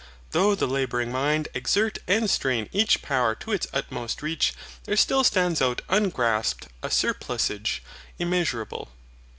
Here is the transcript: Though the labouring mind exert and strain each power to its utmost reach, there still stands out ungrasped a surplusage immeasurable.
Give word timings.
Though 0.31 0.55
the 0.55 0.65
labouring 0.67 1.11
mind 1.11 1.47
exert 1.53 1.99
and 2.07 2.27
strain 2.27 2.67
each 2.71 3.03
power 3.03 3.35
to 3.35 3.51
its 3.51 3.67
utmost 3.71 4.23
reach, 4.23 4.55
there 4.85 4.97
still 4.97 5.23
stands 5.23 5.61
out 5.61 5.83
ungrasped 5.89 6.67
a 6.81 6.89
surplusage 6.89 7.83
immeasurable. 8.17 8.89